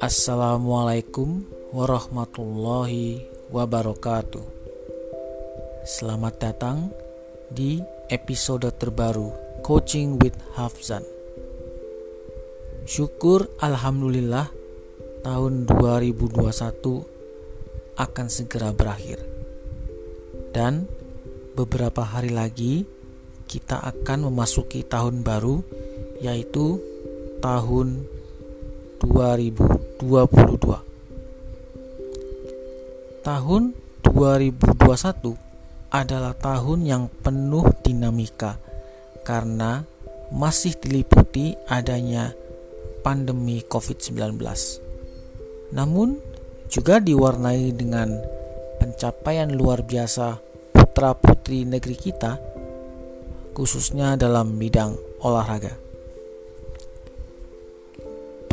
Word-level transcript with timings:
Assalamualaikum 0.00 1.44
warahmatullahi 1.76 3.28
wabarakatuh. 3.52 4.40
Selamat 5.84 6.40
datang 6.40 6.88
di 7.52 7.84
episode 8.08 8.72
terbaru 8.80 9.60
Coaching 9.60 10.16
with 10.16 10.40
Hafzan. 10.56 11.04
Syukur 12.88 13.52
alhamdulillah 13.60 14.48
tahun 15.20 15.68
2021 15.68 16.32
akan 18.00 18.26
segera 18.32 18.72
berakhir. 18.72 19.20
Dan 20.56 20.88
beberapa 21.52 22.08
hari 22.08 22.32
lagi 22.32 22.88
kita 23.48 23.80
akan 23.80 24.28
memasuki 24.28 24.84
tahun 24.84 25.24
baru 25.24 25.64
yaitu 26.20 26.76
tahun 27.40 28.04
2022. 29.00 30.04
Tahun 33.24 33.62
2021 34.04 35.36
adalah 35.88 36.36
tahun 36.36 36.78
yang 36.84 37.04
penuh 37.24 37.64
dinamika 37.80 38.60
karena 39.24 39.88
masih 40.28 40.76
diliputi 40.76 41.56
adanya 41.72 42.36
pandemi 43.00 43.64
COVID-19. 43.64 44.36
Namun 45.72 46.20
juga 46.68 47.00
diwarnai 47.00 47.72
dengan 47.72 48.12
pencapaian 48.76 49.48
luar 49.48 49.84
biasa 49.84 50.36
putra-putri 50.72 51.64
negeri 51.64 51.96
kita 51.96 52.47
khususnya 53.58 54.14
dalam 54.14 54.54
bidang 54.54 54.94
olahraga 55.18 55.88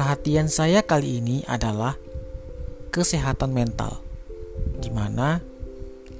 perhatian 0.00 0.48
saya 0.48 0.80
kali 0.80 1.20
ini 1.20 1.42
adalah 1.44 1.92
kesehatan 2.88 3.52
mental, 3.52 4.00
di 4.80 4.88
mana 4.88 5.44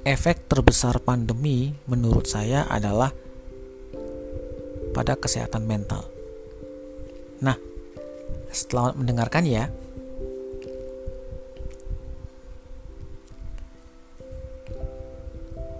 efek 0.05 0.45
terbesar 0.45 1.01
pandemi 1.01 1.73
menurut 1.89 2.29
saya 2.29 2.69
adalah 2.69 3.09
pada 4.93 5.17
kesehatan 5.17 5.65
mental. 5.65 6.05
Nah, 7.41 7.57
setelah 8.53 8.93
mendengarkan 8.93 9.49
ya. 9.49 9.65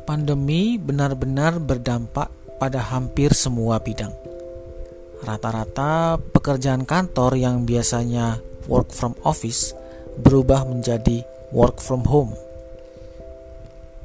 Pandemi 0.09 0.75
benar-benar 0.75 1.61
berdampak 1.61 2.33
pada 2.61 2.77
hampir 2.93 3.33
semua 3.33 3.81
bidang 3.81 4.13
Rata-rata 5.21 6.17
pekerjaan 6.17 6.81
kantor 6.81 7.37
yang 7.37 7.61
biasanya 7.65 8.41
work 8.65 8.89
from 8.89 9.13
office 9.21 9.77
berubah 10.17 10.65
menjadi 10.65 11.21
work 11.53 11.77
from 11.77 12.01
home. 12.09 12.33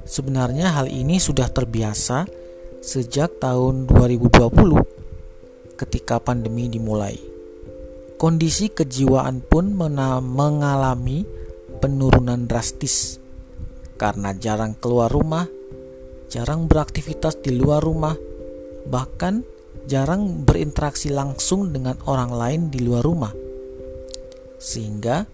Sebenarnya 0.05 0.77
hal 0.77 0.93
ini 0.93 1.17
sudah 1.17 1.48
terbiasa 1.48 2.29
sejak 2.85 3.41
tahun 3.41 3.89
2020 3.89 5.81
ketika 5.81 6.20
pandemi 6.20 6.69
dimulai. 6.69 7.17
Kondisi 8.20 8.69
kejiwaan 8.69 9.41
pun 9.41 9.73
mengalami 9.73 11.25
penurunan 11.81 12.45
drastis 12.45 13.17
karena 13.97 14.37
jarang 14.37 14.77
keluar 14.77 15.09
rumah, 15.09 15.48
jarang 16.29 16.69
beraktivitas 16.69 17.41
di 17.41 17.57
luar 17.57 17.81
rumah, 17.81 18.17
bahkan 18.87 19.42
jarang 19.87 20.42
berinteraksi 20.42 21.15
langsung 21.15 21.70
dengan 21.70 21.98
orang 22.06 22.31
lain 22.34 22.61
di 22.70 22.83
luar 22.83 23.06
rumah, 23.06 23.34
sehingga 24.59 25.27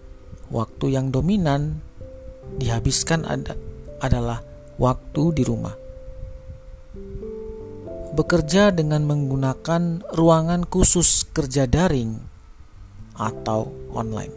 waktu 0.53 0.93
yang 0.93 1.09
dominan 1.09 1.81
dihabiskan 2.61 3.25
ada, 3.25 3.57
adalah 3.97 4.45
waktu 4.77 5.23
di 5.33 5.43
rumah. 5.45 5.73
Bekerja 8.13 8.69
dengan 8.69 9.09
menggunakan 9.09 10.05
ruangan 10.13 10.69
khusus 10.69 11.25
kerja 11.33 11.65
daring 11.65 12.21
atau 13.17 13.73
online. 13.89 14.33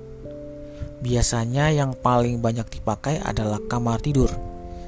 Biasanya 1.05 1.77
yang 1.77 1.93
paling 1.93 2.41
banyak 2.41 2.81
dipakai 2.81 3.21
adalah 3.21 3.61
kamar 3.69 4.01
tidur, 4.01 4.33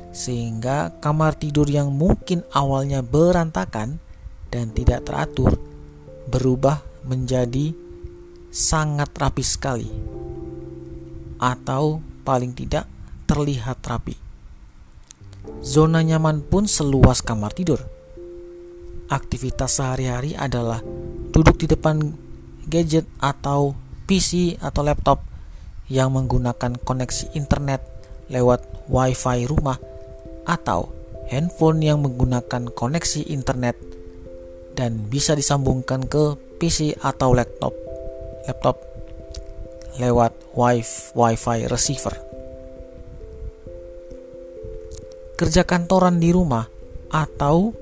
sehingga 0.09 0.97
kamar 1.05 1.37
tidur 1.37 1.69
yang 1.69 1.93
mungkin 1.93 2.49
awalnya 2.57 3.05
berantakan 3.05 4.01
dan 4.49 4.73
tidak 4.73 5.05
teratur 5.09 5.57
berubah 6.29 6.85
menjadi 7.09 7.73
sangat 8.49 9.13
rapi 9.17 9.45
sekali, 9.45 9.89
atau 11.41 12.01
paling 12.25 12.53
tidak 12.53 12.85
terlihat 13.29 13.81
rapi. 13.85 14.17
Zona 15.65 16.05
nyaman 16.05 16.45
pun 16.45 16.69
seluas 16.69 17.25
kamar 17.25 17.57
tidur. 17.57 17.81
Aktivitas 19.09 19.81
sehari-hari 19.81 20.37
adalah 20.37 20.85
duduk 21.33 21.57
di 21.57 21.67
depan 21.69 22.13
gadget 22.69 23.09
atau 23.17 23.73
PC 24.05 24.61
atau 24.61 24.85
laptop 24.85 25.25
yang 25.89 26.13
menggunakan 26.13 26.77
koneksi 26.85 27.33
internet 27.33 27.81
lewat 28.29 28.61
WiFi 28.93 29.49
rumah 29.49 29.81
atau 30.45 30.93
handphone 31.33 31.81
yang 31.81 32.05
menggunakan 32.05 32.69
koneksi 32.73 33.25
internet 33.33 33.77
dan 34.79 35.11
bisa 35.11 35.35
disambungkan 35.35 36.07
ke 36.07 36.39
PC 36.63 36.95
atau 37.03 37.35
laptop 37.35 37.75
laptop 38.47 38.79
lewat 39.99 40.31
Wi-Fi 41.19 41.67
receiver. 41.67 42.15
Kerja 45.35 45.67
kantoran 45.67 46.23
di 46.23 46.31
rumah 46.31 46.67
atau 47.11 47.75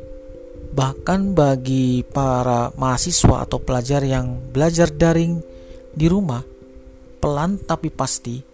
bahkan 0.72 1.32
bagi 1.36 2.04
para 2.04 2.72
mahasiswa 2.76 3.44
atau 3.44 3.60
pelajar 3.60 4.00
yang 4.04 4.40
belajar 4.52 4.92
daring 4.92 5.40
di 5.92 6.08
rumah 6.08 6.44
pelan 7.20 7.56
tapi 7.56 7.88
pasti 7.88 8.44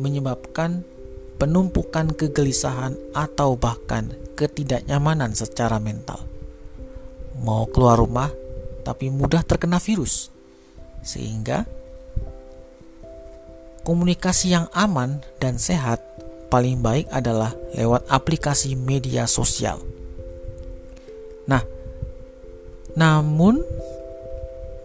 menyebabkan 0.00 0.80
penumpukan 1.36 2.16
kegelisahan 2.16 2.96
atau 3.12 3.60
bahkan 3.60 4.08
ketidaknyamanan 4.32 5.36
secara 5.36 5.76
mental 5.76 6.31
mau 7.40 7.64
keluar 7.70 7.96
rumah 7.96 8.28
tapi 8.82 9.08
mudah 9.08 9.46
terkena 9.46 9.78
virus. 9.78 10.28
Sehingga 11.02 11.64
komunikasi 13.86 14.54
yang 14.54 14.66
aman 14.74 15.22
dan 15.38 15.58
sehat 15.58 16.02
paling 16.52 16.84
baik 16.84 17.08
adalah 17.08 17.56
lewat 17.72 18.06
aplikasi 18.12 18.76
media 18.76 19.24
sosial. 19.24 19.80
Nah, 21.48 21.64
namun 22.94 23.64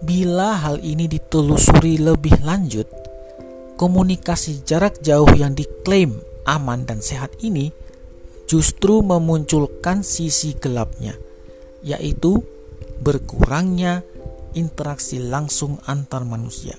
bila 0.02 0.56
hal 0.57 0.80
ini 0.80 1.12
ditelusuri 1.12 2.00
lebih 2.00 2.40
lanjut, 2.41 2.88
komunikasi 3.75 4.63
jarak 4.63 5.03
jauh 5.03 5.30
yang 5.36 5.53
diklaim 5.53 6.24
aman 6.47 6.88
dan 6.88 7.03
sehat 7.03 7.36
ini 7.44 7.75
justru 8.47 9.03
memunculkan 9.03 10.02
sisi 10.07 10.56
gelapnya 10.56 11.27
yaitu 11.88 12.44
berkurangnya 13.00 14.03
interaksi 14.52 15.24
langsung 15.24 15.80
antar 15.88 16.28
manusia. 16.28 16.75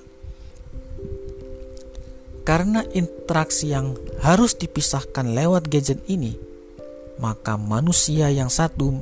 Karena 2.45 2.81
interaksi 2.93 3.73
yang 3.73 3.97
harus 4.21 4.57
dipisahkan 4.57 5.33
lewat 5.33 5.69
gadget 5.69 6.01
ini, 6.09 6.33
maka 7.21 7.57
manusia 7.57 8.29
yang 8.33 8.49
satu 8.49 8.93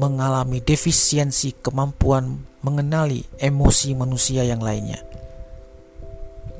mengalami 0.00 0.64
defisiensi 0.64 1.60
kemampuan 1.60 2.40
mengenali 2.64 3.24
emosi 3.36 3.92
manusia 3.92 4.48
yang 4.48 4.64
lainnya, 4.64 5.00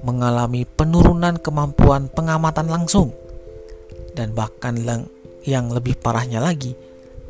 mengalami 0.04 0.68
penurunan 0.68 1.40
kemampuan 1.40 2.12
pengamatan 2.12 2.68
langsung, 2.68 3.16
dan 4.12 4.36
bahkan 4.36 4.76
yang 5.48 5.72
lebih 5.72 5.96
parahnya 5.96 6.40
lagi, 6.44 6.76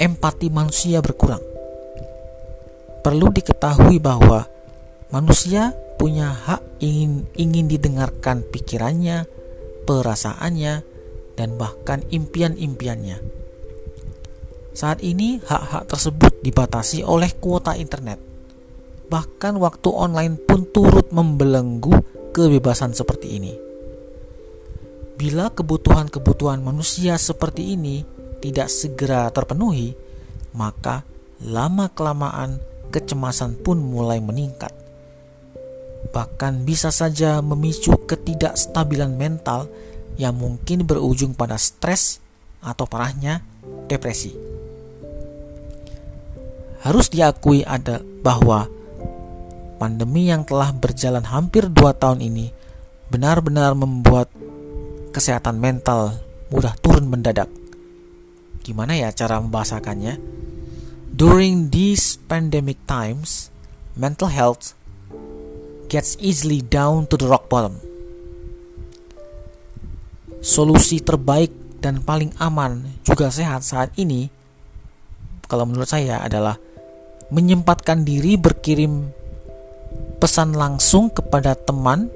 empati 0.00 0.48
manusia 0.48 1.04
berkurang. 1.04 1.44
Perlu 3.04 3.28
diketahui 3.28 4.00
bahwa 4.00 4.48
manusia 5.12 5.76
punya 6.00 6.32
hak 6.32 6.80
ingin 6.80 7.28
ingin 7.36 7.68
didengarkan 7.68 8.40
pikirannya, 8.48 9.28
perasaannya, 9.84 10.74
dan 11.36 11.48
bahkan 11.60 12.00
impian-impiannya. 12.08 13.20
Saat 14.72 15.04
ini 15.04 15.36
hak-hak 15.44 15.92
tersebut 15.92 16.32
dibatasi 16.40 17.04
oleh 17.04 17.36
kuota 17.36 17.76
internet. 17.76 18.16
Bahkan 19.12 19.60
waktu 19.60 19.88
online 19.92 20.40
pun 20.40 20.64
turut 20.72 21.12
membelenggu 21.12 21.92
kebebasan 22.32 22.96
seperti 22.96 23.36
ini. 23.36 23.52
Bila 25.20 25.52
kebutuhan-kebutuhan 25.52 26.64
manusia 26.64 27.20
seperti 27.20 27.76
ini 27.76 28.19
tidak 28.40 28.72
segera 28.72 29.28
terpenuhi, 29.30 29.94
maka 30.56 31.04
lama-kelamaan 31.44 32.58
kecemasan 32.90 33.60
pun 33.60 33.78
mulai 33.78 34.18
meningkat. 34.18 34.74
Bahkan 36.10 36.66
bisa 36.66 36.90
saja 36.90 37.38
memicu 37.44 37.94
ketidakstabilan 38.08 39.14
mental 39.14 39.70
yang 40.18 40.34
mungkin 40.36 40.84
berujung 40.84 41.36
pada 41.36 41.60
stres 41.60 42.18
atau 42.60 42.84
parahnya 42.84 43.44
depresi. 43.86 44.34
Harus 46.80 47.12
diakui 47.12 47.60
ada 47.60 48.00
bahwa 48.24 48.64
pandemi 49.76 50.32
yang 50.32 50.48
telah 50.48 50.72
berjalan 50.72 51.24
hampir 51.24 51.68
dua 51.68 51.92
tahun 51.92 52.24
ini 52.24 52.52
benar-benar 53.12 53.76
membuat 53.76 54.32
kesehatan 55.12 55.60
mental 55.60 56.16
mudah 56.48 56.72
turun 56.80 57.06
mendadak. 57.08 57.59
Gimana 58.70 58.94
ya 58.94 59.10
cara 59.10 59.42
membahasakannya? 59.42 60.22
During 61.10 61.74
these 61.74 62.22
pandemic 62.30 62.78
times, 62.86 63.50
mental 63.98 64.30
health 64.30 64.78
gets 65.90 66.14
easily 66.22 66.62
down 66.62 67.10
to 67.10 67.18
the 67.18 67.26
rock 67.26 67.50
bottom. 67.50 67.82
Solusi 70.38 71.02
terbaik 71.02 71.50
dan 71.82 71.98
paling 72.06 72.30
aman 72.38 73.02
juga 73.02 73.34
sehat 73.34 73.66
saat 73.66 73.90
ini 73.98 74.30
kalau 75.50 75.66
menurut 75.66 75.90
saya 75.90 76.22
adalah 76.22 76.54
menyempatkan 77.34 78.06
diri 78.06 78.38
berkirim 78.38 79.10
pesan 80.22 80.54
langsung 80.54 81.10
kepada 81.10 81.58
teman 81.58 82.06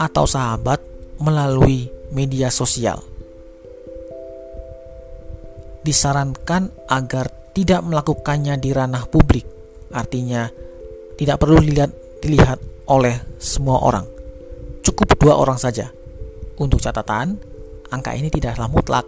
atau 0.00 0.24
sahabat 0.24 0.80
melalui 1.20 1.92
media 2.16 2.48
sosial. 2.48 3.17
Disarankan 5.82 6.90
agar 6.90 7.30
tidak 7.54 7.82
melakukannya 7.82 8.54
di 8.60 8.70
ranah 8.70 9.08
publik, 9.10 9.46
artinya 9.90 10.46
tidak 11.18 11.42
perlu 11.42 11.58
dilihat, 11.58 11.90
dilihat 12.22 12.58
oleh 12.86 13.18
semua 13.42 13.82
orang. 13.82 14.06
Cukup 14.86 15.18
dua 15.18 15.34
orang 15.36 15.58
saja. 15.58 15.90
Untuk 16.58 16.78
catatan, 16.78 17.38
angka 17.90 18.14
ini 18.14 18.30
tidaklah 18.30 18.70
mutlak. 18.70 19.06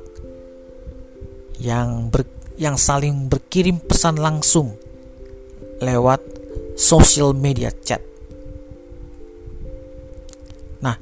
Yang 1.63 1.89
ber, 2.11 2.23
yang 2.59 2.77
saling 2.77 3.31
berkirim 3.31 3.79
pesan 3.81 4.19
langsung 4.19 4.75
lewat 5.81 6.21
social 6.77 7.33
media 7.33 7.73
chat. 7.73 8.03
Nah, 10.85 10.97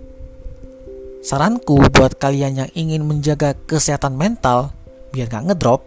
saranku 1.23 1.83
buat 1.91 2.19
kalian 2.19 2.67
yang 2.67 2.71
ingin 2.75 3.03
menjaga 3.07 3.59
kesehatan 3.67 4.15
mental 4.15 4.78
biar 5.13 5.27
gak 5.29 5.53
ngedrop, 5.53 5.83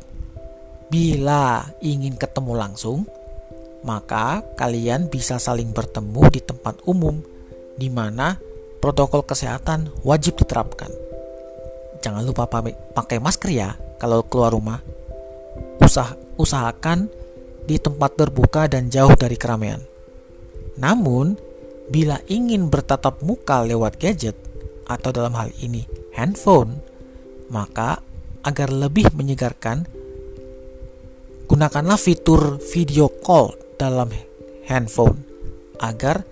bila 0.92 1.64
ingin 1.80 2.20
ketemu 2.20 2.54
langsung, 2.58 3.08
maka 3.82 4.44
kalian 4.60 5.10
bisa 5.10 5.42
saling 5.42 5.74
bertemu 5.74 6.24
di 6.30 6.42
tempat 6.44 6.84
umum 6.86 7.18
di 7.80 7.90
mana 7.90 8.38
protokol 8.84 9.26
kesehatan 9.26 9.90
wajib 10.04 10.38
diterapkan. 10.38 10.92
Jangan 12.02 12.26
lupa 12.26 12.50
pakai 12.98 13.22
masker 13.22 13.52
ya 13.54 13.78
kalau 14.02 14.26
keluar 14.26 14.52
rumah. 14.52 14.82
Usah, 15.82 16.18
usahakan 16.38 17.10
di 17.66 17.78
tempat 17.78 18.18
terbuka 18.18 18.66
dan 18.66 18.90
jauh 18.90 19.14
dari 19.14 19.38
keramaian. 19.38 19.82
Namun, 20.82 21.38
bila 21.94 22.18
ingin 22.26 22.68
bertatap 22.74 23.22
muka 23.22 23.62
lewat 23.62 24.02
gadget 24.02 24.34
atau 24.90 25.14
dalam 25.14 25.38
hal 25.38 25.54
ini 25.62 25.86
handphone, 26.18 26.82
maka 27.54 28.02
agar 28.42 28.74
lebih 28.74 29.10
menyegarkan, 29.14 29.86
gunakanlah 31.46 32.00
fitur 32.00 32.58
video 32.72 33.10
call 33.22 33.54
dalam 33.78 34.10
handphone 34.66 35.22
agar 35.82 36.24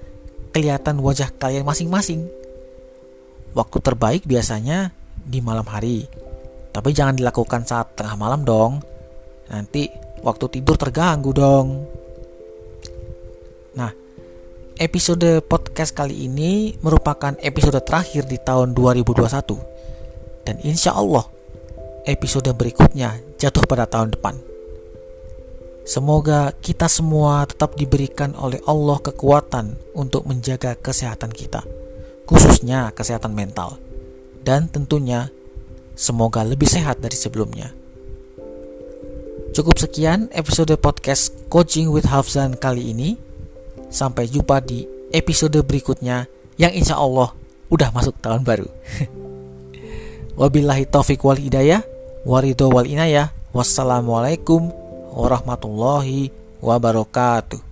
kelihatan 0.54 1.02
wajah 1.02 1.34
kalian 1.38 1.66
masing-masing. 1.66 2.26
Waktu 3.54 3.78
terbaik 3.82 4.30
biasanya 4.30 4.94
di 5.18 5.42
malam 5.42 5.66
hari, 5.66 6.06
tapi 6.70 6.94
jangan 6.94 7.18
dilakukan 7.18 7.66
saat 7.66 7.98
tengah 7.98 8.14
malam 8.14 8.46
dong. 8.46 8.82
Nanti 9.50 9.90
waktu 10.22 10.46
tidur 10.60 10.78
terganggu 10.78 11.34
dong. 11.34 11.68
Nah, 13.74 13.92
episode 14.78 15.42
podcast 15.50 15.98
kali 15.98 16.30
ini 16.30 16.78
merupakan 16.86 17.34
episode 17.42 17.82
terakhir 17.82 18.30
di 18.30 18.38
tahun 18.38 18.78
2021. 18.78 20.46
Dan 20.46 20.56
insya 20.62 20.94
Allah, 20.94 21.26
episode 22.10 22.50
berikutnya 22.58 23.22
jatuh 23.38 23.64
pada 23.70 23.86
tahun 23.86 24.18
depan. 24.18 24.36
Semoga 25.86 26.54
kita 26.58 26.86
semua 26.86 27.46
tetap 27.50 27.74
diberikan 27.74 28.34
oleh 28.38 28.62
Allah 28.66 29.02
kekuatan 29.02 29.74
untuk 29.98 30.26
menjaga 30.26 30.78
kesehatan 30.78 31.34
kita, 31.34 31.66
khususnya 32.30 32.94
kesehatan 32.94 33.34
mental, 33.34 33.82
dan 34.46 34.70
tentunya 34.70 35.34
semoga 35.98 36.46
lebih 36.46 36.70
sehat 36.70 37.02
dari 37.02 37.18
sebelumnya. 37.18 37.74
Cukup 39.50 39.82
sekian 39.82 40.30
episode 40.30 40.78
podcast 40.78 41.34
Coaching 41.50 41.90
with 41.90 42.06
Hafzan 42.06 42.54
kali 42.54 42.94
ini. 42.94 43.18
Sampai 43.90 44.30
jumpa 44.30 44.62
di 44.62 44.86
episode 45.10 45.58
berikutnya 45.66 46.30
yang 46.62 46.70
insya 46.70 47.02
Allah 47.02 47.34
udah 47.74 47.90
masuk 47.90 48.14
tahun 48.22 48.46
baru. 48.46 48.70
Wabillahi 50.40 50.86
taufiq 50.86 51.26
wal 51.26 51.42
hidayah, 51.42 51.82
warido 52.26 52.70
wal 52.70 52.88
inayah. 52.88 53.32
Wassalamualaikum 53.50 54.70
warahmatullahi 55.16 56.30
wabarakatuh. 56.62 57.69